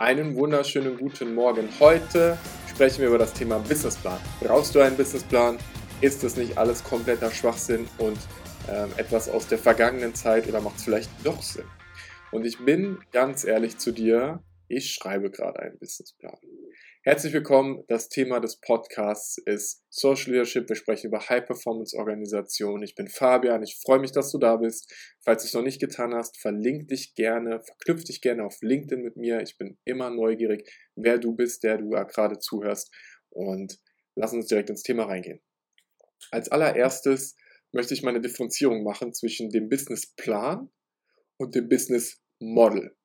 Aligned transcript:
Einen 0.00 0.34
wunderschönen 0.34 0.98
guten 0.98 1.36
Morgen. 1.36 1.68
Heute 1.78 2.36
sprechen 2.68 3.02
wir 3.02 3.08
über 3.08 3.18
das 3.18 3.32
Thema 3.32 3.60
Businessplan. 3.60 4.18
Brauchst 4.40 4.74
du 4.74 4.80
einen 4.80 4.96
Businessplan? 4.96 5.56
Ist 6.00 6.24
das 6.24 6.36
nicht 6.36 6.58
alles 6.58 6.82
kompletter 6.82 7.30
Schwachsinn 7.30 7.86
und 7.98 8.18
äh, 8.66 8.88
etwas 9.00 9.28
aus 9.28 9.46
der 9.46 9.58
vergangenen 9.58 10.12
Zeit 10.12 10.48
oder 10.48 10.60
macht 10.60 10.78
es 10.78 10.84
vielleicht 10.84 11.10
doch 11.22 11.40
Sinn? 11.40 11.66
Und 12.32 12.44
ich 12.44 12.58
bin 12.64 12.98
ganz 13.12 13.44
ehrlich 13.44 13.78
zu 13.78 13.92
dir, 13.92 14.42
ich 14.66 14.90
schreibe 14.92 15.30
gerade 15.30 15.60
einen 15.60 15.78
Businessplan. 15.78 16.38
Herzlich 17.06 17.34
willkommen. 17.34 17.84
Das 17.88 18.08
Thema 18.08 18.40
des 18.40 18.58
Podcasts 18.62 19.36
ist 19.36 19.84
Social 19.90 20.32
Leadership. 20.32 20.70
Wir 20.70 20.74
sprechen 20.74 21.08
über 21.08 21.28
High 21.28 21.44
Performance 21.44 21.94
Organisation. 21.98 22.82
Ich 22.82 22.94
bin 22.94 23.08
Fabian. 23.08 23.62
Ich 23.62 23.78
freue 23.84 23.98
mich, 23.98 24.12
dass 24.12 24.32
du 24.32 24.38
da 24.38 24.56
bist. 24.56 24.90
Falls 25.22 25.42
du 25.42 25.48
es 25.48 25.52
noch 25.52 25.60
nicht 25.60 25.82
getan 25.82 26.14
hast, 26.14 26.40
verlink 26.40 26.88
dich 26.88 27.14
gerne, 27.14 27.60
verknüpf 27.60 28.04
dich 28.04 28.22
gerne 28.22 28.46
auf 28.46 28.56
LinkedIn 28.62 29.02
mit 29.02 29.18
mir. 29.18 29.42
Ich 29.42 29.58
bin 29.58 29.76
immer 29.84 30.08
neugierig, 30.08 30.66
wer 30.96 31.18
du 31.18 31.36
bist, 31.36 31.62
der 31.62 31.76
du 31.76 31.90
gerade 31.90 32.38
zuhörst. 32.38 32.90
Und 33.28 33.78
lass 34.16 34.32
uns 34.32 34.46
direkt 34.46 34.70
ins 34.70 34.82
Thema 34.82 35.04
reingehen. 35.04 35.42
Als 36.30 36.48
allererstes 36.48 37.36
möchte 37.70 37.92
ich 37.92 38.02
meine 38.02 38.22
Differenzierung 38.22 38.82
machen 38.82 39.12
zwischen 39.12 39.50
dem 39.50 39.68
Businessplan 39.68 40.70
und 41.36 41.54
dem 41.54 41.68
Business 41.68 42.22
Model. 42.40 42.96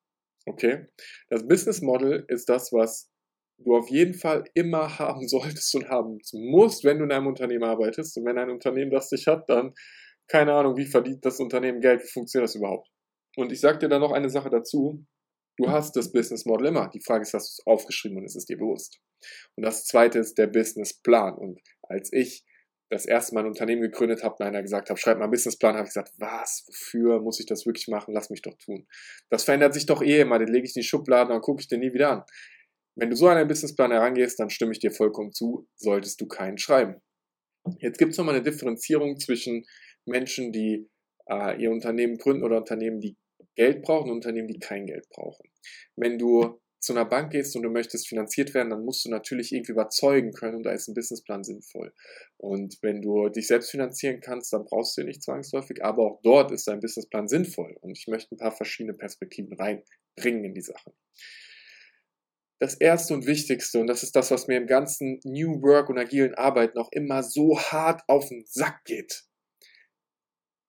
Okay? 0.46 0.88
Das 1.28 1.46
Business 1.46 1.82
Model 1.82 2.24
ist 2.30 2.48
das, 2.48 2.72
was 2.72 3.10
du 3.64 3.76
auf 3.76 3.90
jeden 3.90 4.14
Fall 4.14 4.44
immer 4.54 5.00
haben 5.00 5.28
solltest 5.28 5.74
und 5.76 5.90
haben 5.90 6.20
musst, 6.34 6.84
wenn 6.84 7.00
du 7.00 7.06
in 7.06 7.12
einem 7.12 7.28
Unternehmen 7.28 7.64
arbeitest. 7.64 8.18
Und 8.18 8.26
wenn 8.26 8.38
ein 8.38 8.50
Unternehmen 8.50 8.92
das 8.92 9.10
dich 9.10 9.28
hat, 9.28 9.50
dann 9.50 9.74
keine 10.28 10.54
Ahnung, 10.54 10.78
wie 10.78 10.86
verdient 10.86 11.26
das 11.26 11.40
Unternehmen 11.40 11.82
Geld, 11.82 12.04
wie 12.04 12.08
funktioniert 12.08 12.48
das 12.48 12.56
überhaupt. 12.56 12.88
Und 13.36 13.52
ich 13.52 13.60
sage 13.60 13.80
dir 13.80 13.90
dann 13.90 14.02
noch 14.02 14.12
eine 14.12 14.30
Sache 14.30 14.50
dazu. 14.50 15.06
Du 15.58 15.70
hast 15.70 15.96
das 15.96 16.12
Business 16.12 16.46
Model 16.46 16.68
immer. 16.68 16.90
Die 16.90 17.02
Frage 17.02 17.24
ist, 17.24 17.34
hast 17.34 17.58
du 17.58 17.62
es 17.62 17.68
aufgeschrieben 17.68 18.18
und 18.18 18.26
ist 18.26 18.36
es 18.36 18.46
dir 18.46 18.58
bewusst? 18.58 19.00
Und 19.56 19.66
das 19.66 19.86
zweite 19.86 20.20
ist 20.20 20.38
der 20.38 20.48
Business 20.48 21.02
Plan. 21.02 21.34
Und 21.34 21.60
als 21.82 22.14
ich 22.14 22.46
das 22.90 23.06
erste 23.06 23.36
Mal 23.36 23.42
ein 23.42 23.48
Unternehmen 23.48 23.82
gegründet 23.82 24.24
habe 24.24 24.36
und 24.40 24.46
einer 24.46 24.62
gesagt 24.62 24.90
hat, 24.90 25.00
schreib 25.00 25.18
mal 25.18 25.26
einen 25.26 25.32
Businessplan, 25.32 25.76
habe 25.76 25.84
ich 25.84 25.94
gesagt, 25.94 26.14
was, 26.18 26.64
wofür 26.68 27.22
muss 27.22 27.40
ich 27.40 27.46
das 27.46 27.66
wirklich 27.66 27.88
machen? 27.88 28.14
Lass 28.14 28.30
mich 28.30 28.42
doch 28.42 28.58
tun. 28.58 28.88
Das 29.30 29.44
verändert 29.44 29.74
sich 29.74 29.86
doch 29.86 30.02
eh 30.02 30.22
immer, 30.22 30.40
den 30.40 30.48
lege 30.48 30.66
ich 30.66 30.76
in 30.76 30.82
die 30.82 30.88
Schublade 30.88 31.30
und 31.30 31.36
dann 31.36 31.42
gucke 31.42 31.62
ich 31.62 31.68
den 31.68 31.82
nie 31.82 31.94
wieder 31.94 32.12
an. 32.12 32.24
Wenn 32.96 33.10
du 33.10 33.16
so 33.16 33.28
an 33.28 33.38
einen 33.38 33.48
Businessplan 33.48 33.92
herangehst, 33.92 34.40
dann 34.40 34.50
stimme 34.50 34.72
ich 34.72 34.80
dir 34.80 34.92
vollkommen 34.92 35.32
zu, 35.32 35.68
solltest 35.76 36.20
du 36.22 36.28
keinen 36.28 36.58
schreiben. 36.58 37.02
Jetzt 37.80 37.98
gibt 37.98 38.12
es 38.12 38.18
nochmal 38.18 38.36
eine 38.36 38.44
Differenzierung 38.44 39.20
zwischen 39.20 39.66
Menschen, 40.06 40.52
die 40.52 40.90
äh, 41.30 41.62
ihr 41.62 41.72
Unternehmen 41.72 42.18
gründen 42.18 42.44
oder 42.44 42.58
Unternehmen, 42.58 43.00
die 43.00 43.18
Geld 43.56 43.82
brauchen 43.84 44.10
und 44.10 44.18
Unternehmen, 44.18 44.48
die 44.48 44.60
kein 44.60 44.86
Geld 44.86 45.08
brauchen. 45.10 45.50
Wenn 45.96 46.18
du 46.18 46.60
zu 46.80 46.94
einer 46.94 47.06
Bank 47.06 47.32
gehst 47.32 47.56
und 47.56 47.64
du 47.64 47.70
möchtest 47.70 48.08
finanziert 48.08 48.54
werden, 48.54 48.70
dann 48.70 48.86
musst 48.86 49.04
du 49.04 49.10
natürlich 49.10 49.52
irgendwie 49.52 49.74
überzeugen 49.74 50.32
können 50.32 50.56
und 50.56 50.64
da 50.64 50.72
ist 50.72 50.88
ein 50.88 50.94
Businessplan 50.94 51.44
sinnvoll. 51.44 51.94
Und 52.38 52.78
wenn 52.82 53.02
du 53.02 53.28
dich 53.28 53.48
selbst 53.48 53.72
finanzieren 53.72 54.22
kannst, 54.22 54.54
dann 54.54 54.64
brauchst 54.64 54.96
du 54.96 55.02
ihn 55.02 55.08
nicht 55.08 55.22
zwangsläufig, 55.22 55.84
aber 55.84 56.04
auch 56.04 56.22
dort 56.24 56.52
ist 56.52 56.68
dein 56.68 56.80
Businessplan 56.80 57.28
sinnvoll. 57.28 57.76
Und 57.82 57.98
ich 57.98 58.08
möchte 58.08 58.34
ein 58.34 58.38
paar 58.38 58.56
verschiedene 58.56 58.96
Perspektiven 58.96 59.54
reinbringen 59.54 60.46
in 60.46 60.54
die 60.54 60.62
Sache 60.62 60.94
das 62.60 62.76
Erste 62.76 63.14
und 63.14 63.26
Wichtigste, 63.26 63.80
und 63.80 63.88
das 63.88 64.04
ist 64.04 64.16
das, 64.16 64.32
was 64.32 64.48
mir 64.48 64.58
im 64.58 64.68
ganzen 64.68 65.20
New 65.24 65.62
Work 65.62 65.90
und 65.90 65.98
agilen 65.98 66.36
Arbeiten 66.36 66.78
auch 66.78 66.90
immer 66.92 67.24
so 67.24 67.58
hart 67.58 68.02
auf 68.08 68.28
den 68.28 68.44
Sack 68.46 68.84
geht. 68.84 69.24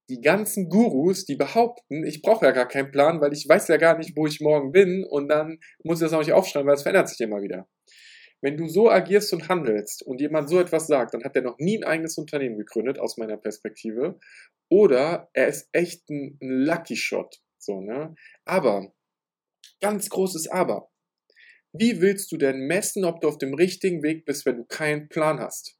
Die 0.08 0.20
ganzen 0.20 0.68
Gurus, 0.68 1.24
die 1.24 1.36
behaupten, 1.36 2.04
ich 2.04 2.22
brauche 2.22 2.46
ja 2.46 2.52
gar 2.52 2.66
keinen 2.66 2.90
Plan, 2.90 3.20
weil 3.20 3.32
ich 3.32 3.48
weiß 3.48 3.68
ja 3.68 3.76
gar 3.76 3.98
nicht, 3.98 4.16
wo 4.16 4.26
ich 4.26 4.40
morgen 4.40 4.72
bin 4.72 5.04
und 5.08 5.28
dann 5.28 5.58
muss 5.84 6.00
ich 6.00 6.06
das 6.06 6.12
auch 6.12 6.20
nicht 6.20 6.32
aufschreiben, 6.32 6.66
weil 6.66 6.74
es 6.74 6.82
verändert 6.82 7.08
sich 7.08 7.20
immer 7.20 7.42
wieder. 7.42 7.68
Wenn 8.42 8.56
du 8.56 8.68
so 8.68 8.88
agierst 8.88 9.32
und 9.32 9.48
handelst 9.48 10.02
und 10.02 10.20
jemand 10.20 10.48
so 10.48 10.58
etwas 10.58 10.86
sagt, 10.86 11.14
dann 11.14 11.24
hat 11.24 11.36
er 11.36 11.42
noch 11.42 11.58
nie 11.58 11.76
ein 11.78 11.84
eigenes 11.84 12.16
Unternehmen 12.16 12.56
gegründet, 12.56 12.98
aus 12.98 13.18
meiner 13.18 13.36
Perspektive. 13.36 14.18
Oder 14.70 15.28
er 15.34 15.48
ist 15.48 15.68
echt 15.72 16.08
ein, 16.08 16.38
Lucky 16.40 16.96
Shot. 16.96 17.36
So, 17.58 17.80
ne? 17.80 18.14
Aber, 18.46 18.92
ganz 19.80 20.08
großes 20.08 20.48
Aber. 20.48 20.90
Wie 21.72 22.00
willst 22.00 22.32
du 22.32 22.36
denn 22.36 22.66
messen, 22.66 23.04
ob 23.04 23.20
du 23.20 23.28
auf 23.28 23.38
dem 23.38 23.54
richtigen 23.54 24.02
Weg 24.02 24.24
bist, 24.24 24.44
wenn 24.46 24.56
du 24.56 24.64
keinen 24.64 25.08
Plan 25.08 25.38
hast? 25.40 25.76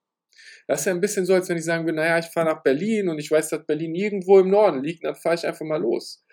Das 0.66 0.80
ist 0.80 0.86
ja 0.86 0.92
ein 0.94 1.00
bisschen 1.00 1.26
so, 1.26 1.34
als 1.34 1.48
wenn 1.48 1.58
ich 1.58 1.64
sagen 1.64 1.84
würde, 1.84 1.96
naja, 1.96 2.18
ich 2.18 2.26
fahre 2.26 2.54
nach 2.54 2.62
Berlin 2.62 3.08
und 3.08 3.18
ich 3.18 3.30
weiß, 3.30 3.48
dass 3.48 3.66
Berlin 3.66 3.94
irgendwo 3.94 4.38
im 4.38 4.50
Norden 4.50 4.82
liegt, 4.82 5.04
dann 5.04 5.16
fahre 5.16 5.34
ich 5.34 5.46
einfach 5.46 5.66
mal 5.66 5.80
los. 5.80 6.24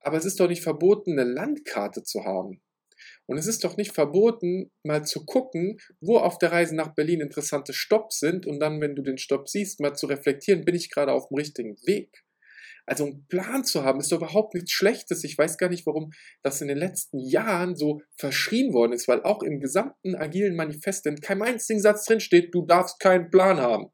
Aber 0.00 0.16
es 0.16 0.24
ist 0.24 0.40
doch 0.40 0.48
nicht 0.48 0.62
verboten, 0.62 1.12
eine 1.12 1.30
Landkarte 1.30 2.02
zu 2.02 2.24
haben. 2.24 2.60
Und 3.26 3.38
es 3.38 3.46
ist 3.46 3.64
doch 3.64 3.76
nicht 3.76 3.92
verboten, 3.92 4.70
mal 4.82 5.04
zu 5.04 5.24
gucken, 5.24 5.78
wo 6.00 6.18
auf 6.18 6.38
der 6.38 6.52
Reise 6.52 6.74
nach 6.76 6.94
Berlin 6.94 7.20
interessante 7.20 7.72
Stops 7.72 8.20
sind 8.20 8.46
und 8.46 8.60
dann, 8.60 8.80
wenn 8.80 8.96
du 8.96 9.02
den 9.02 9.18
Stopp 9.18 9.48
siehst, 9.48 9.80
mal 9.80 9.94
zu 9.94 10.06
reflektieren, 10.06 10.64
bin 10.64 10.74
ich 10.74 10.90
gerade 10.90 11.12
auf 11.12 11.28
dem 11.28 11.36
richtigen 11.36 11.76
Weg. 11.86 12.25
Also 12.88 13.04
einen 13.04 13.26
Plan 13.26 13.64
zu 13.64 13.82
haben, 13.82 13.98
ist 13.98 14.12
doch 14.12 14.18
überhaupt 14.18 14.54
nichts 14.54 14.70
Schlechtes. 14.70 15.24
Ich 15.24 15.36
weiß 15.36 15.58
gar 15.58 15.68
nicht, 15.68 15.86
warum 15.86 16.12
das 16.42 16.60
in 16.60 16.68
den 16.68 16.78
letzten 16.78 17.18
Jahren 17.18 17.74
so 17.74 18.00
verschrien 18.16 18.72
worden 18.72 18.92
ist, 18.92 19.08
weil 19.08 19.22
auch 19.24 19.42
im 19.42 19.60
gesamten 19.60 20.14
agilen 20.14 20.54
Manifest 20.54 21.04
in 21.06 21.20
keinem 21.20 21.42
einzigen 21.42 21.80
Satz 21.80 22.04
drin 22.04 22.20
steht, 22.20 22.54
du 22.54 22.64
darfst 22.64 23.00
keinen 23.00 23.30
Plan 23.30 23.58
haben. 23.58 23.90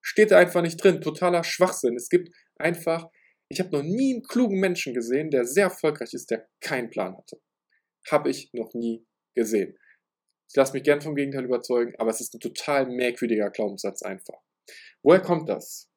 Steht 0.00 0.30
da 0.30 0.38
einfach 0.38 0.62
nicht 0.62 0.82
drin. 0.82 1.02
Totaler 1.02 1.44
Schwachsinn. 1.44 1.96
Es 1.96 2.08
gibt 2.08 2.34
einfach, 2.56 3.08
ich 3.50 3.60
habe 3.60 3.76
noch 3.76 3.82
nie 3.82 4.14
einen 4.14 4.22
klugen 4.22 4.58
Menschen 4.58 4.94
gesehen, 4.94 5.30
der 5.30 5.44
sehr 5.44 5.64
erfolgreich 5.64 6.14
ist, 6.14 6.30
der 6.30 6.48
keinen 6.62 6.88
Plan 6.88 7.14
hatte. 7.16 7.38
Habe 8.10 8.30
ich 8.30 8.50
noch 8.54 8.72
nie 8.72 9.06
gesehen. 9.34 9.76
Ich 10.48 10.56
lasse 10.56 10.72
mich 10.72 10.82
gern 10.82 11.02
vom 11.02 11.14
Gegenteil 11.14 11.44
überzeugen, 11.44 11.92
aber 11.98 12.10
es 12.10 12.22
ist 12.22 12.34
ein 12.34 12.40
total 12.40 12.86
merkwürdiger 12.86 13.50
Glaubenssatz 13.50 14.02
einfach. 14.02 14.40
Woher 15.02 15.20
kommt 15.20 15.48
das? 15.48 15.89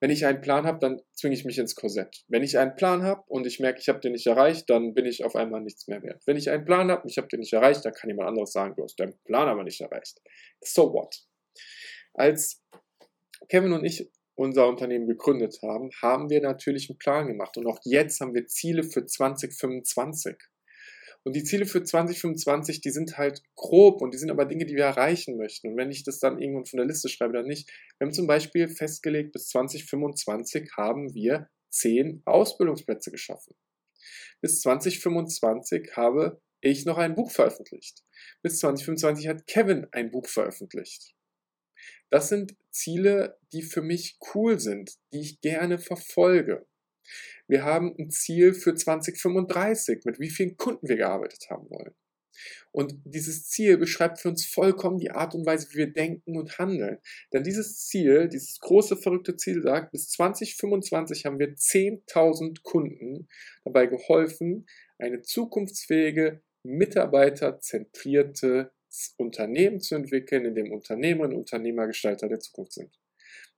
Wenn 0.00 0.10
ich 0.10 0.26
einen 0.26 0.40
Plan 0.40 0.66
habe, 0.66 0.78
dann 0.80 1.00
zwinge 1.12 1.34
ich 1.34 1.44
mich 1.44 1.58
ins 1.58 1.74
Korsett. 1.74 2.24
Wenn 2.28 2.42
ich 2.42 2.58
einen 2.58 2.74
Plan 2.74 3.02
habe 3.02 3.22
und 3.26 3.46
ich 3.46 3.60
merke, 3.60 3.80
ich 3.80 3.88
habe 3.88 4.00
den 4.00 4.12
nicht 4.12 4.26
erreicht, 4.26 4.68
dann 4.70 4.94
bin 4.94 5.06
ich 5.06 5.24
auf 5.24 5.36
einmal 5.36 5.60
nichts 5.60 5.86
mehr 5.88 6.02
wert. 6.02 6.22
Wenn 6.26 6.36
ich 6.36 6.50
einen 6.50 6.64
Plan 6.64 6.90
habe 6.90 7.02
und 7.02 7.10
ich 7.10 7.18
habe 7.18 7.28
den 7.28 7.40
nicht 7.40 7.52
erreicht, 7.52 7.84
dann 7.84 7.92
kann 7.92 8.10
jemand 8.10 8.28
anderes 8.28 8.52
sagen, 8.52 8.74
du 8.76 8.82
hast 8.82 8.98
deinen 8.98 9.18
Plan 9.24 9.48
aber 9.48 9.64
nicht 9.64 9.80
erreicht. 9.80 10.20
So 10.60 10.92
what? 10.92 11.24
Als 12.14 12.62
Kevin 13.48 13.72
und 13.72 13.84
ich 13.84 14.10
unser 14.36 14.66
Unternehmen 14.68 15.06
gegründet 15.06 15.60
haben, 15.62 15.90
haben 16.02 16.28
wir 16.28 16.40
natürlich 16.40 16.90
einen 16.90 16.98
Plan 16.98 17.28
gemacht 17.28 17.56
und 17.56 17.66
auch 17.66 17.78
jetzt 17.84 18.20
haben 18.20 18.34
wir 18.34 18.46
Ziele 18.46 18.82
für 18.82 19.06
2025. 19.06 20.36
Und 21.24 21.34
die 21.34 21.42
Ziele 21.42 21.64
für 21.64 21.82
2025, 21.82 22.82
die 22.82 22.90
sind 22.90 23.16
halt 23.16 23.42
grob 23.56 24.02
und 24.02 24.12
die 24.12 24.18
sind 24.18 24.30
aber 24.30 24.44
Dinge, 24.44 24.66
die 24.66 24.76
wir 24.76 24.84
erreichen 24.84 25.38
möchten. 25.38 25.68
Und 25.68 25.76
wenn 25.76 25.90
ich 25.90 26.04
das 26.04 26.18
dann 26.18 26.38
irgendwann 26.38 26.66
von 26.66 26.76
der 26.76 26.86
Liste 26.86 27.08
schreibe, 27.08 27.32
dann 27.32 27.46
nicht. 27.46 27.70
Wir 27.98 28.06
haben 28.06 28.12
zum 28.12 28.26
Beispiel 28.26 28.68
festgelegt, 28.68 29.32
bis 29.32 29.48
2025 29.48 30.70
haben 30.76 31.14
wir 31.14 31.48
zehn 31.70 32.22
Ausbildungsplätze 32.26 33.10
geschaffen. 33.10 33.54
Bis 34.42 34.60
2025 34.60 35.96
habe 35.96 36.42
ich 36.60 36.84
noch 36.84 36.98
ein 36.98 37.14
Buch 37.14 37.30
veröffentlicht. 37.30 38.02
Bis 38.42 38.58
2025 38.58 39.28
hat 39.28 39.46
Kevin 39.46 39.86
ein 39.92 40.10
Buch 40.10 40.26
veröffentlicht. 40.26 41.14
Das 42.10 42.28
sind 42.28 42.54
Ziele, 42.70 43.38
die 43.52 43.62
für 43.62 43.82
mich 43.82 44.18
cool 44.34 44.60
sind, 44.60 44.92
die 45.12 45.20
ich 45.20 45.40
gerne 45.40 45.78
verfolge. 45.78 46.66
Wir 47.46 47.64
haben 47.64 47.94
ein 47.98 48.10
Ziel 48.10 48.54
für 48.54 48.74
2035, 48.74 50.04
mit 50.04 50.18
wie 50.18 50.30
vielen 50.30 50.56
Kunden 50.56 50.88
wir 50.88 50.96
gearbeitet 50.96 51.46
haben 51.50 51.68
wollen. 51.70 51.94
Und 52.72 52.94
dieses 53.04 53.48
Ziel 53.48 53.78
beschreibt 53.78 54.20
für 54.20 54.28
uns 54.28 54.44
vollkommen 54.44 54.98
die 54.98 55.10
Art 55.10 55.34
und 55.34 55.46
Weise, 55.46 55.68
wie 55.70 55.78
wir 55.78 55.92
denken 55.92 56.36
und 56.36 56.58
handeln. 56.58 56.98
Denn 57.32 57.44
dieses 57.44 57.86
Ziel, 57.86 58.28
dieses 58.28 58.58
große 58.60 58.96
verrückte 58.96 59.36
Ziel 59.36 59.62
sagt, 59.62 59.92
bis 59.92 60.08
2025 60.10 61.26
haben 61.26 61.38
wir 61.38 61.54
10.000 61.54 62.62
Kunden 62.62 63.28
dabei 63.64 63.86
geholfen, 63.86 64.66
eine 64.98 65.22
zukunftsfähige, 65.22 66.42
mitarbeiterzentrierte 66.64 68.72
Unternehmen 69.16 69.80
zu 69.80 69.94
entwickeln, 69.94 70.44
in 70.44 70.54
dem 70.54 70.72
Unternehmer 70.72 71.24
und 71.24 71.34
Unternehmergestalter 71.34 72.28
der 72.28 72.40
Zukunft 72.40 72.72
sind. 72.72 72.94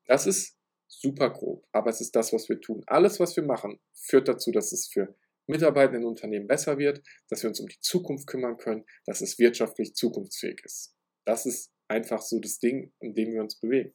Das 0.06 0.26
ist 0.26 0.55
super 0.88 1.30
grob, 1.30 1.66
aber 1.72 1.90
es 1.90 2.00
ist 2.00 2.14
das, 2.14 2.32
was 2.32 2.48
wir 2.48 2.60
tun. 2.60 2.82
Alles, 2.86 3.20
was 3.20 3.36
wir 3.36 3.44
machen, 3.44 3.80
führt 3.92 4.28
dazu, 4.28 4.52
dass 4.52 4.72
es 4.72 4.88
für 4.88 5.14
Mitarbeiter 5.46 5.94
in 5.94 6.04
Unternehmen 6.04 6.46
besser 6.46 6.78
wird, 6.78 7.02
dass 7.28 7.42
wir 7.42 7.48
uns 7.48 7.60
um 7.60 7.68
die 7.68 7.80
Zukunft 7.80 8.26
kümmern 8.26 8.56
können, 8.56 8.84
dass 9.04 9.20
es 9.20 9.38
wirtschaftlich 9.38 9.94
zukunftsfähig 9.94 10.60
ist. 10.64 10.96
Das 11.24 11.46
ist 11.46 11.72
einfach 11.88 12.20
so 12.20 12.40
das 12.40 12.58
Ding, 12.58 12.92
in 13.00 13.14
dem 13.14 13.32
wir 13.32 13.42
uns 13.42 13.58
bewegen. 13.58 13.94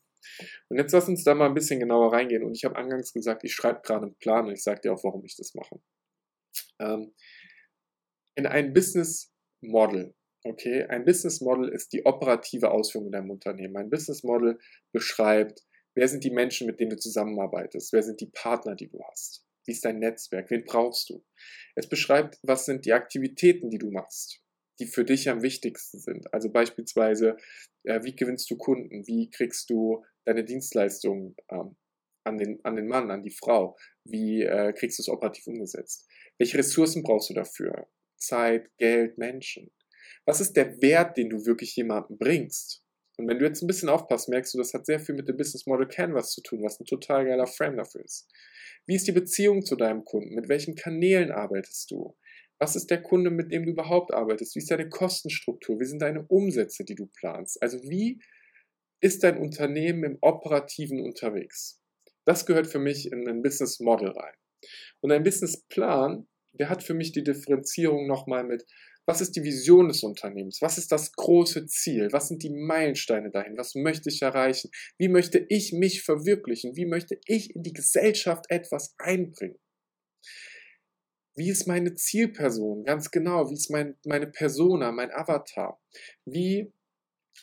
Und 0.70 0.78
jetzt 0.78 0.94
lass 0.94 1.08
uns 1.08 1.24
da 1.24 1.34
mal 1.34 1.48
ein 1.48 1.54
bisschen 1.54 1.80
genauer 1.80 2.14
reingehen. 2.14 2.44
Und 2.44 2.56
ich 2.56 2.64
habe 2.64 2.76
angangs 2.76 3.12
gesagt, 3.12 3.44
ich 3.44 3.54
schreibe 3.54 3.82
gerade 3.82 4.06
einen 4.06 4.16
Plan 4.18 4.46
und 4.46 4.54
ich 4.54 4.64
sage 4.64 4.82
dir 4.82 4.94
auch, 4.94 5.04
warum 5.04 5.26
ich 5.26 5.36
das 5.36 5.54
mache. 5.56 5.82
Ähm, 6.80 7.14
in 8.36 8.46
ein 8.46 8.74
Business 8.74 9.34
Model, 9.62 10.16
okay, 10.44 10.84
ein 10.84 11.06
Business 11.06 11.42
Model 11.42 11.70
ist 11.70 11.92
die 11.94 12.06
operative 12.06 12.72
Ausführung 12.72 13.08
in 13.08 13.12
deinem 13.12 13.32
Unternehmen. 13.32 13.76
Ein 13.78 13.90
Business 13.90 14.24
Model 14.24 14.60
beschreibt, 14.92 15.64
Wer 15.96 16.08
sind 16.08 16.24
die 16.24 16.32
Menschen, 16.32 16.68
mit 16.68 16.80
denen 16.80 16.92
du 16.92 16.98
zusammenarbeitest? 16.98 17.92
Wer 17.92 18.04
sind 18.04 18.22
die 18.22 18.30
Partner, 18.32 18.76
die 18.76 18.88
du 18.88 19.02
hast? 19.04 19.46
Wie 19.66 19.72
ist 19.72 19.86
dein 19.86 20.00
Netzwerk? 20.00 20.50
Wen 20.50 20.64
brauchst 20.66 21.10
du? 21.10 21.24
Es 21.76 21.88
beschreibt, 21.88 22.40
was 22.44 22.66
sind 22.66 22.86
die 22.86 22.94
Aktivitäten, 22.94 23.70
die 23.70 23.78
du 23.78 23.92
machst, 23.92 24.42
die 24.80 24.88
für 24.88 25.06
dich 25.06 25.30
am 25.30 25.44
wichtigsten 25.44 26.00
sind. 26.00 26.34
Also 26.34 26.50
beispielsweise, 26.50 27.38
äh, 27.84 28.04
wie 28.04 28.16
gewinnst 28.16 28.50
du 28.50 28.58
Kunden? 28.58 29.06
Wie 29.06 29.30
kriegst 29.30 29.70
du 29.70 30.04
deine 30.26 30.44
Dienstleistungen 30.44 31.36
ähm, 31.50 31.76
an, 32.24 32.38
den, 32.38 32.60
an 32.64 32.76
den 32.76 32.88
Mann, 32.88 33.12
an 33.12 33.24
die 33.24 33.36
Frau? 33.36 33.78
Wie 34.06 34.42
äh, 34.44 34.74
kriegst 34.74 34.98
du 34.98 35.04
es 35.04 35.10
operativ 35.10 35.46
umgesetzt? 35.48 36.08
Welche 36.40 36.58
Ressourcen 36.58 37.04
brauchst 37.04 37.30
du 37.30 37.34
dafür? 37.34 37.88
Zeit, 38.18 38.70
Geld, 38.78 39.18
Menschen. 39.18 39.72
Was 40.26 40.42
ist 40.42 40.54
der 40.54 40.82
Wert, 40.82 41.18
den 41.18 41.30
du 41.30 41.46
wirklich 41.46 41.76
jemandem 41.76 42.18
bringst? 42.18 42.81
Und 43.22 43.28
wenn 43.28 43.38
du 43.38 43.46
jetzt 43.46 43.62
ein 43.62 43.68
bisschen 43.68 43.90
aufpasst, 43.90 44.30
merkst 44.30 44.56
du, 44.56 44.58
das 44.58 44.74
hat 44.74 44.88
sehr 44.88 45.00
viel 45.00 45.14
mit 45.14 45.28
dem 45.28 45.38
Business 45.38 45.68
Model 45.68 45.88
Canvas 45.88 46.32
zu 46.32 46.42
tun, 46.42 46.64
was 46.64 46.80
ein 46.80 46.86
total 46.86 47.26
geiler 47.26 47.46
Frame 47.46 47.78
dafür 47.78 48.04
ist. 48.04 48.28
Wie 48.88 48.96
ist 48.96 49.08
die 49.08 49.12
Beziehung 49.12 49.64
zu 49.64 49.76
deinem 49.76 50.04
Kunden? 50.04 50.34
Mit 50.34 50.50
welchen 50.50 50.74
Kanälen 50.74 51.32
arbeitest 51.32 51.92
du? 51.92 52.18
Was 52.58 52.76
ist 52.76 52.90
der 52.90 53.04
Kunde, 53.04 53.30
mit 53.30 53.52
dem 53.52 53.66
du 53.66 53.74
überhaupt 53.74 54.12
arbeitest? 54.12 54.56
Wie 54.56 54.60
ist 54.60 54.72
deine 54.72 54.90
Kostenstruktur? 54.90 55.80
Wie 55.80 55.86
sind 55.86 56.02
deine 56.02 56.26
Umsätze, 56.26 56.84
die 56.84 56.96
du 56.96 57.06
planst? 57.08 57.62
Also 57.62 57.80
wie 57.84 58.20
ist 59.02 59.24
dein 59.24 59.38
Unternehmen 59.38 60.04
im 60.04 60.18
Operativen 60.22 61.00
unterwegs? 61.00 61.80
Das 62.26 62.48
gehört 62.48 62.66
für 62.66 62.80
mich 62.80 63.12
in 63.12 63.28
ein 63.28 63.44
Business 63.44 63.80
Model 63.80 64.10
rein. 64.10 64.34
Und 65.00 65.12
ein 65.12 65.24
Business 65.24 65.64
Plan, 65.68 66.28
der 66.54 66.70
hat 66.70 66.82
für 66.82 66.96
mich 66.96 67.12
die 67.12 67.24
Differenzierung 67.24 68.08
nochmal 68.08 68.44
mit, 68.44 68.66
was 69.07 69.21
ist 69.21 69.36
die 69.36 69.44
Vision 69.44 69.88
des 69.88 70.03
Unternehmens? 70.03 70.62
Was 70.62 70.77
ist 70.77 70.92
das 70.92 71.12
große 71.13 71.65
Ziel? 71.65 72.09
Was 72.12 72.27
sind 72.27 72.44
die 72.44 72.51
Meilensteine 72.51 73.31
dahin? 73.31 73.57
Was 73.57 73.75
möchte 73.75 74.09
ich 74.09 74.21
erreichen? 74.21 74.69
Wie 74.98 75.09
möchte 75.09 75.45
ich 75.50 75.74
mich 75.74 76.03
verwirklichen? 76.03 76.75
Wie 76.75 76.86
möchte 76.86 77.19
ich 77.25 77.56
in 77.56 77.63
die 77.63 77.74
Gesellschaft 77.74 78.45
etwas 78.50 78.94
einbringen? 78.98 79.57
Wie 81.36 81.50
ist 81.50 81.68
meine 81.68 81.95
Zielperson? 81.95 82.83
Ganz 82.83 83.09
genau. 83.09 83.50
Wie 83.50 83.53
ist 83.56 83.71
mein, 83.71 83.98
meine 84.06 84.27
Persona, 84.27 84.92
mein 84.92 85.12
Avatar? 85.12 85.81
Wie 86.25 86.71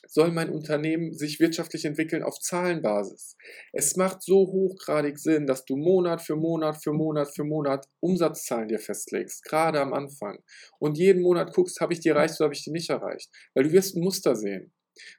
soll 0.07 0.31
mein 0.31 0.51
Unternehmen 0.51 1.13
sich 1.13 1.41
wirtschaftlich 1.41 1.85
entwickeln 1.85 2.23
auf 2.23 2.39
Zahlenbasis. 2.39 3.37
Es 3.73 3.97
macht 3.97 4.23
so 4.23 4.47
hochgradig 4.47 5.19
Sinn, 5.19 5.47
dass 5.47 5.65
du 5.65 5.77
Monat 5.77 6.23
für 6.23 6.37
Monat 6.37 6.83
für 6.83 6.93
Monat 6.93 7.35
für 7.35 7.45
Monat 7.45 7.87
Umsatzzahlen 8.01 8.69
dir 8.69 8.79
festlegst, 8.79 9.45
gerade 9.45 9.81
am 9.81 9.93
Anfang. 9.93 10.43
Und 10.79 10.99
jeden 10.99 11.23
Monat 11.23 11.53
guckst, 11.55 11.81
habe 11.81 11.93
ich 11.93 12.01
die 12.01 12.09
erreicht 12.09 12.35
oder 12.39 12.47
habe 12.47 12.55
ich 12.55 12.65
die 12.65 12.71
nicht 12.71 12.91
erreicht. 12.91 13.31
Weil 13.55 13.65
du 13.65 13.73
wirst 13.73 13.97
ein 13.97 14.03
Muster 14.03 14.37
sehen. 14.37 14.73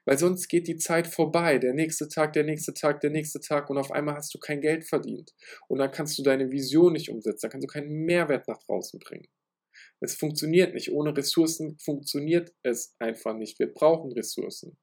Weil 0.04 0.18
sonst 0.18 0.48
geht 0.48 0.68
die 0.68 0.76
Zeit 0.76 1.06
vorbei, 1.06 1.58
der 1.58 1.72
nächste 1.72 2.08
Tag, 2.08 2.34
der 2.34 2.44
nächste 2.44 2.74
Tag, 2.74 3.00
der 3.00 3.10
nächste 3.10 3.40
Tag 3.40 3.70
und 3.70 3.78
auf 3.78 3.90
einmal 3.90 4.14
hast 4.14 4.34
du 4.34 4.38
kein 4.38 4.60
Geld 4.60 4.84
verdient. 4.84 5.32
Und 5.68 5.78
dann 5.78 5.90
kannst 5.90 6.18
du 6.18 6.22
deine 6.22 6.50
Vision 6.50 6.92
nicht 6.92 7.10
umsetzen, 7.10 7.40
dann 7.42 7.50
kannst 7.52 7.68
du 7.68 7.72
keinen 7.72 8.04
Mehrwert 8.04 8.46
nach 8.48 8.58
draußen 8.58 9.00
bringen. 9.00 9.28
Es 10.00 10.16
funktioniert 10.16 10.74
nicht. 10.74 10.92
Ohne 10.92 11.16
Ressourcen 11.16 11.78
funktioniert 11.78 12.52
es 12.62 12.94
einfach 12.98 13.34
nicht. 13.34 13.58
Wir 13.58 13.72
brauchen 13.72 14.12
Ressourcen. 14.12 14.78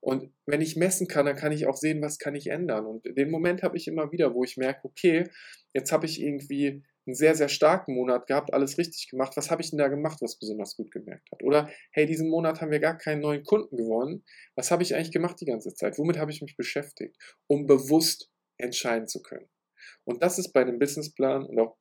Und 0.00 0.32
wenn 0.46 0.60
ich 0.60 0.76
messen 0.76 1.08
kann, 1.08 1.26
dann 1.26 1.36
kann 1.36 1.52
ich 1.52 1.66
auch 1.66 1.76
sehen, 1.76 2.00
was 2.02 2.18
kann 2.18 2.34
ich 2.34 2.48
ändern. 2.48 2.86
Und 2.86 3.04
den 3.04 3.30
Moment 3.30 3.62
habe 3.62 3.76
ich 3.76 3.86
immer 3.86 4.10
wieder, 4.12 4.34
wo 4.34 4.44
ich 4.44 4.56
merke, 4.56 4.80
okay, 4.84 5.28
jetzt 5.74 5.92
habe 5.92 6.06
ich 6.06 6.20
irgendwie 6.20 6.82
einen 7.06 7.14
sehr, 7.14 7.34
sehr 7.34 7.48
starken 7.48 7.94
Monat 7.94 8.26
gehabt, 8.26 8.52
alles 8.52 8.78
richtig 8.78 9.08
gemacht. 9.08 9.36
Was 9.36 9.50
habe 9.50 9.62
ich 9.62 9.70
denn 9.70 9.78
da 9.78 9.88
gemacht, 9.88 10.18
was 10.20 10.38
besonders 10.38 10.76
gut 10.76 10.90
gemerkt 10.90 11.28
hat? 11.32 11.42
Oder, 11.42 11.70
hey, 11.92 12.06
diesen 12.06 12.28
Monat 12.28 12.60
haben 12.60 12.70
wir 12.70 12.80
gar 12.80 12.96
keinen 12.96 13.20
neuen 13.20 13.44
Kunden 13.44 13.76
gewonnen. 13.76 14.24
Was 14.54 14.70
habe 14.70 14.82
ich 14.82 14.94
eigentlich 14.94 15.12
gemacht 15.12 15.40
die 15.40 15.46
ganze 15.46 15.74
Zeit? 15.74 15.98
Womit 15.98 16.18
habe 16.18 16.30
ich 16.30 16.40
mich 16.40 16.56
beschäftigt? 16.56 17.16
Um 17.46 17.66
bewusst 17.66 18.30
entscheiden 18.58 19.08
zu 19.08 19.22
können. 19.22 19.48
Und 20.04 20.22
das 20.22 20.38
ist 20.38 20.52
bei 20.52 20.60
einem 20.60 20.78
Businessplan 20.78 21.44
und 21.46 21.58
auch 21.58 21.76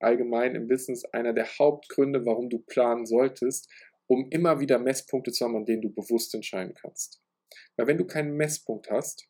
allgemein 0.00 0.54
im 0.54 0.68
Business 0.68 1.04
einer 1.06 1.32
der 1.32 1.46
Hauptgründe, 1.58 2.24
warum 2.26 2.48
du 2.48 2.58
planen 2.58 3.06
solltest, 3.06 3.70
um 4.06 4.28
immer 4.30 4.60
wieder 4.60 4.78
Messpunkte 4.78 5.32
zu 5.32 5.44
haben, 5.44 5.56
an 5.56 5.64
denen 5.64 5.82
du 5.82 5.90
bewusst 5.90 6.34
entscheiden 6.34 6.74
kannst. 6.74 7.22
Weil 7.76 7.86
wenn 7.86 7.98
du 7.98 8.06
keinen 8.06 8.36
Messpunkt 8.36 8.90
hast, 8.90 9.28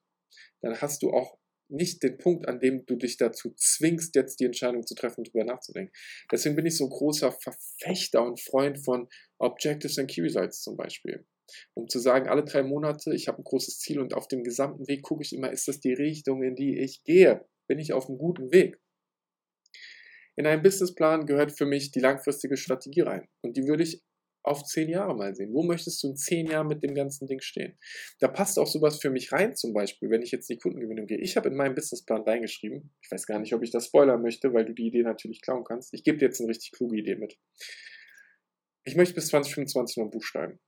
dann 0.61 0.81
hast 0.81 1.03
du 1.03 1.11
auch 1.11 1.39
nicht 1.69 2.03
den 2.03 2.19
Punkt, 2.19 2.47
an 2.49 2.61
dem 2.61 2.85
du 2.87 2.97
dich 2.97 3.17
dazu 3.17 3.53
zwingst, 3.57 4.15
jetzt 4.15 4.39
die 4.41 4.45
Entscheidung 4.45 4.87
zu 4.87 4.95
treffen 4.95 5.21
und 5.21 5.29
darüber 5.29 5.45
nachzudenken. 5.45 5.93
Deswegen 6.31 6.57
bin 6.57 6.67
ich 6.67 6.77
so 6.77 6.85
ein 6.85 6.91
großer 6.91 7.33
Verfechter 7.33 8.25
und 8.25 8.41
Freund 8.41 8.79
von 8.85 9.09
Objectives 9.39 9.99
and 9.99 10.11
Key 10.11 10.21
Results 10.23 10.63
zum 10.63 10.77
Beispiel. 10.77 11.27
Um 11.75 11.89
zu 11.89 11.99
sagen, 11.99 12.29
alle 12.29 12.45
drei 12.45 12.63
Monate, 12.63 13.15
ich 13.15 13.29
habe 13.29 13.39
ein 13.39 13.45
großes 13.45 13.79
Ziel 13.79 14.01
und 14.01 14.15
auf 14.15 14.29
dem 14.29 14.45
gesamten 14.45 14.87
Weg 14.89 15.03
gucke 15.03 15.23
ich 15.23 15.33
immer, 15.33 15.51
ist 15.51 15.69
das 15.69 15.81
die 15.81 15.93
Richtung, 15.93 16.43
in 16.43 16.55
die 16.55 16.79
ich 16.79 17.03
gehe? 17.05 17.47
Bin 17.67 17.79
ich 17.79 17.93
auf 17.93 18.09
einem 18.09 18.19
guten 18.19 18.53
Weg? 18.53 18.79
In 20.37 20.47
einen 20.47 20.63
Businessplan 20.63 21.27
gehört 21.27 21.53
für 21.57 21.67
mich 21.67 21.91
die 21.91 22.01
langfristige 22.01 22.57
Strategie 22.57 23.03
rein. 23.03 23.29
Und 23.43 23.57
die 23.57 23.67
würde 23.67 23.83
ich 23.85 24.03
auf 24.45 24.63
zehn 24.63 24.91
Jahre 24.91 25.17
mal 25.17 25.35
sehen. 25.35 25.55
Wo 25.55 25.63
möchtest 25.63 26.03
du 26.03 26.09
in 26.09 26.17
zehn 26.17 26.47
Jahren 26.47 26.67
mit 26.67 26.83
dem 26.83 26.95
ganzen 26.95 27.27
Ding 27.27 27.41
stehen? 27.41 27.79
Da 28.21 28.29
passt 28.29 28.59
auch 28.59 28.67
sowas 28.67 29.01
für 29.01 29.11
mich 29.11 29.33
rein, 29.33 29.57
zum 29.57 29.73
Beispiel, 29.73 30.11
wenn 30.11 30.23
ich 30.23 30.33
jetzt 30.33 30.51
in 30.51 30.57
die 30.57 30.61
Kundengewinnung 30.61 31.07
gehe. 31.07 31.19
Ich 31.19 31.37
habe 31.37 31.49
in 31.49 31.57
meinem 31.57 31.75
Businessplan 31.75 32.23
reingeschrieben, 32.23 32.95
ich 33.03 33.11
weiß 33.11 33.27
gar 33.27 33.39
nicht, 33.39 33.55
ob 33.55 33.63
ich 33.63 33.71
das 33.71 33.87
spoilern 33.87 34.21
möchte, 34.21 34.53
weil 34.53 34.67
du 34.67 34.75
die 34.75 34.87
Idee 34.87 35.03
natürlich 35.03 35.41
klauen 35.41 35.65
kannst. 35.65 35.95
Ich 35.95 36.05
gebe 36.05 36.19
dir 36.19 36.27
jetzt 36.27 36.41
eine 36.41 36.51
richtig 36.51 36.73
kluge 36.73 36.99
Idee 36.99 37.17
mit. 37.17 37.39
Ich 38.85 38.97
möchte 38.97 39.15
bis 39.15 39.29
2025 39.29 39.97
noch 39.97 40.05
ein 40.05 40.11
Buch 40.11 40.23
schreiben. 40.23 40.61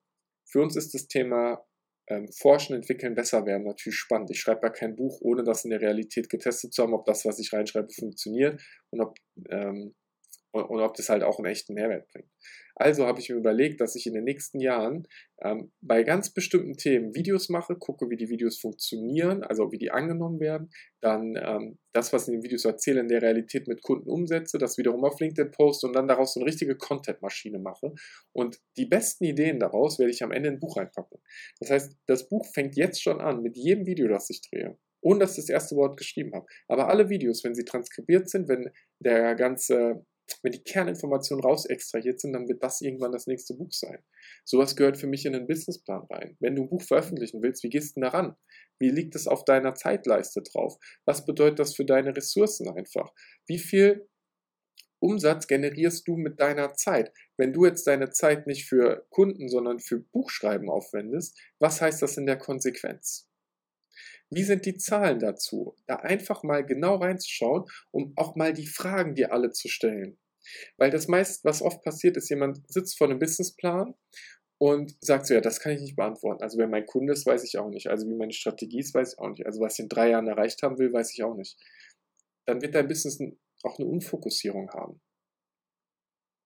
Für 0.47 0.63
uns 0.63 0.75
ist 0.75 0.95
das 0.95 1.07
Thema 1.07 1.63
ähm, 2.09 2.29
Forschen, 2.33 2.77
Entwickeln, 2.77 3.15
besser 3.15 3.47
werden 3.47 3.65
natürlich 3.65 3.99
spannend. 3.99 4.31
Ich 4.31 4.41
schreibe 4.41 4.67
ja 4.67 4.71
kein 4.71 4.97
Buch, 4.97 5.21
ohne 5.21 5.43
das 5.45 5.65
in 5.65 5.71
der 5.71 5.81
Realität 5.81 6.29
getestet 6.29 6.73
zu 6.73 6.83
haben, 6.83 6.95
ob 6.95 7.05
das, 7.05 7.25
was 7.25 7.39
ich 7.39 7.53
reinschreibe, 7.53 7.93
funktioniert 7.93 8.63
und 8.91 9.01
ob, 9.01 9.17
ähm, 9.51 9.95
und, 10.57 10.65
und 10.65 10.81
ob 10.81 10.95
das 10.95 11.09
halt 11.09 11.23
auch 11.23 11.39
einen 11.39 11.47
echten 11.47 11.75
Mehrwert 11.75 12.09
bringt. 12.09 12.29
Also 12.75 13.07
habe 13.07 13.21
ich 13.21 13.31
mir 13.31 13.37
überlegt, 13.37 13.81
dass 13.81 13.97
ich 13.97 14.07
in 14.07 14.13
den 14.13 14.25
nächsten 14.25 14.61
Jahren 14.61 15.09
ähm, 15.43 15.73
bei 15.81 16.03
ganz 16.03 16.31
bestimmten 16.31 16.75
Themen 16.75 17.15
Videos 17.15 17.49
mache, 17.49 17.75
gucke, 17.77 18.11
wie 18.11 18.17
die 18.17 18.29
Videos 18.29 18.59
funktionieren, 18.59 19.43
also 19.43 19.73
wie 19.73 19.79
die 19.79 19.91
angenommen 19.91 20.41
werden, 20.41 20.71
dann 21.01 21.37
ähm, 21.37 21.79
das, 21.95 22.13
was 22.13 22.29
in 22.29 22.35
den 22.35 22.43
Videos 22.43 22.67
erzähle, 22.67 23.01
in 23.01 23.09
der 23.09 23.23
Realität 23.23 23.67
mit 23.67 23.83
Kunden 23.83 24.11
umsetze, 24.11 24.59
das 24.59 24.77
wiederum 24.77 25.05
auf 25.05 25.19
LinkedIn 25.19 25.53
poste 25.53 25.87
und 25.87 25.95
dann 25.95 26.07
daraus 26.07 26.35
so 26.35 26.41
eine 26.41 26.49
richtige 26.49 26.77
Content-Maschine 26.77 27.59
mache. 27.59 27.95
Und 28.33 28.61
die 28.77 28.87
besten 28.87 29.25
Ideen 29.25 29.59
daraus 29.59 29.99
werde 29.99 30.13
ich 30.13 30.23
am 30.23 30.33
Ende 30.33 30.51
in 30.51 30.57
ein 30.57 30.61
Buch 30.61 30.77
reinpacken. 30.77 31.19
Das 31.61 31.71
heißt, 31.71 31.97
das 32.07 32.29
Buch 32.29 32.47
fängt 32.53 32.77
jetzt 32.77 33.03
schon 33.03 33.23
an 33.23 33.41
mit 33.43 33.57
jedem 33.57 33.87
Video, 33.87 34.09
das 34.09 34.29
ich 34.31 34.43
drehe 34.43 34.77
ohne 35.03 35.21
dass 35.21 35.39
ich 35.39 35.45
das 35.45 35.51
erste 35.51 35.77
Wort 35.77 35.97
geschrieben 35.97 36.33
habe. 36.35 36.47
Aber 36.67 36.89
alle 36.89 37.09
Videos, 37.09 37.45
wenn 37.45 37.55
sie 37.55 37.65
transkribiert 37.65 38.29
sind, 38.29 38.49
wenn 38.49 38.71
der 38.99 39.37
ganze 39.37 40.05
wenn 40.43 40.53
die 40.53 40.63
Kerninformationen 40.63 41.45
raus 41.45 41.67
extrahiert 41.67 42.21
sind, 42.21 42.33
dann 42.33 42.49
wird 42.49 42.63
das 42.63 42.81
irgendwann 42.81 43.13
das 43.13 43.27
nächste 43.27 43.55
Buch 43.55 43.73
sein. 43.73 43.99
Sowas 44.45 44.77
gehört 44.77 44.97
für 44.97 45.07
mich 45.07 45.25
in 45.27 45.33
den 45.33 45.47
Businessplan 45.47 46.07
rein. 46.11 46.37
Wenn 46.41 46.57
du 46.57 46.63
ein 46.63 46.69
Buch 46.69 46.83
veröffentlichen 46.83 47.43
willst, 47.43 47.63
wie 47.63 47.69
gehst 47.69 47.97
du 47.97 48.01
daran? 48.01 48.37
Wie 48.79 48.91
liegt 48.91 49.15
es 49.15 49.27
auf 49.27 49.45
deiner 49.45 49.75
Zeitleiste 49.75 50.43
drauf? 50.43 50.77
Was 51.05 51.25
bedeutet 51.25 51.59
das 51.61 51.75
für 51.75 51.85
deine 51.85 52.17
Ressourcen 52.17 52.69
einfach? 52.69 53.13
Wie 53.47 53.59
viel 53.59 54.09
Umsatz 54.99 55.47
generierst 55.47 56.07
du 56.09 56.17
mit 56.17 56.41
deiner 56.41 56.75
Zeit? 56.75 57.13
Wenn 57.37 57.53
du 57.53 57.65
jetzt 57.65 57.87
deine 57.87 58.11
Zeit 58.11 58.47
nicht 58.47 58.69
für 58.69 59.07
Kunden, 59.11 59.49
sondern 59.49 59.79
für 59.79 60.01
Buchschreiben 60.01 60.69
aufwendest, 60.71 61.39
was 61.59 61.81
heißt 61.81 62.03
das 62.03 62.17
in 62.17 62.27
der 62.27 62.39
Konsequenz? 62.39 63.29
Wie 64.31 64.43
sind 64.43 64.67
die 64.67 64.77
Zahlen 64.77 65.21
dazu? 65.21 65.77
Da 65.87 65.97
einfach 65.97 66.43
mal 66.43 66.65
genau 66.65 66.97
reinzuschauen, 66.97 67.65
um 67.93 68.13
auch 68.17 68.35
mal 68.35 68.53
die 68.53 68.67
Fragen 68.67 69.15
dir 69.15 69.33
alle 69.33 69.53
zu 69.53 69.69
stellen. 69.69 70.19
Weil 70.77 70.91
das 70.91 71.09
meist, 71.09 71.45
was 71.45 71.63
oft 71.63 71.83
passiert, 71.83 72.17
ist, 72.17 72.29
jemand 72.29 72.61
sitzt 72.71 72.99
vor 72.99 73.09
einem 73.09 73.19
Businessplan 73.19 73.95
und 74.59 74.97
sagt 75.01 75.27
so, 75.27 75.35
ja, 75.35 75.41
das 75.41 75.61
kann 75.61 75.73
ich 75.73 75.81
nicht 75.81 75.97
beantworten. 75.97 76.43
Also 76.43 76.59
wer 76.59 76.69
mein 76.69 76.87
Kunde 76.87 77.13
ist, 77.13 77.27
weiß 77.27 77.45
ich 77.45 77.59
auch 77.59 77.69
nicht. 77.69 77.89
Also 77.89 78.09
wie 78.09 78.15
meine 78.15 78.33
Strategie 78.33 78.81
ist, 78.81 78.95
weiß 78.95 79.15
ich 79.15 79.19
auch 79.19 79.31
nicht. 79.31 79.47
Also 79.47 79.61
was 79.61 79.75
ich 79.75 79.85
in 79.85 79.89
drei 79.89 80.11
Jahren 80.11 80.27
erreicht 80.27 80.63
haben 80.63 80.79
will, 80.79 80.93
weiß 80.93 81.13
ich 81.13 81.23
auch 81.23 81.35
nicht. 81.35 81.57
Dann 82.47 82.63
wird 82.63 82.75
dein 82.75 82.89
Business 82.89 83.21
auch 83.63 83.79
eine 83.79 83.89
Unfokussierung 83.89 84.71
haben. 84.71 85.01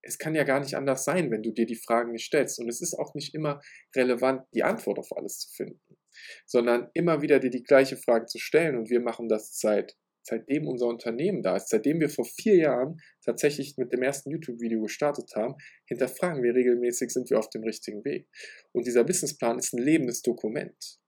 Es 0.02 0.18
kann 0.18 0.34
ja 0.34 0.44
gar 0.44 0.60
nicht 0.60 0.76
anders 0.76 1.04
sein, 1.04 1.30
wenn 1.30 1.42
du 1.42 1.52
dir 1.52 1.66
die 1.66 1.76
Fragen 1.76 2.12
nicht 2.12 2.24
stellst. 2.26 2.58
Und 2.58 2.68
es 2.68 2.80
ist 2.80 2.94
auch 2.94 3.14
nicht 3.14 3.34
immer 3.34 3.60
relevant, 3.94 4.46
die 4.54 4.64
Antwort 4.64 4.98
auf 4.98 5.14
alles 5.14 5.38
zu 5.38 5.50
finden 5.50 5.99
sondern 6.46 6.88
immer 6.94 7.22
wieder 7.22 7.38
dir 7.38 7.50
die 7.50 7.62
gleiche 7.62 7.96
Frage 7.96 8.26
zu 8.26 8.38
stellen. 8.38 8.76
Und 8.76 8.90
wir 8.90 9.00
machen 9.00 9.28
das 9.28 9.58
seit, 9.58 9.96
seitdem 10.22 10.66
unser 10.66 10.86
Unternehmen 10.86 11.42
da 11.42 11.56
ist, 11.56 11.68
seitdem 11.68 12.00
wir 12.00 12.08
vor 12.08 12.24
vier 12.24 12.56
Jahren 12.56 13.00
tatsächlich 13.24 13.76
mit 13.76 13.92
dem 13.92 14.02
ersten 14.02 14.30
YouTube-Video 14.30 14.82
gestartet 14.82 15.30
haben, 15.34 15.54
hinterfragen 15.86 16.42
wir 16.42 16.54
regelmäßig, 16.54 17.10
sind 17.10 17.30
wir 17.30 17.38
auf 17.38 17.50
dem 17.50 17.64
richtigen 17.64 18.04
Weg. 18.04 18.28
Und 18.72 18.86
dieser 18.86 19.04
Businessplan 19.04 19.58
ist 19.58 19.72
ein 19.72 19.82
lebendes 19.82 20.22
Dokument. 20.22 20.98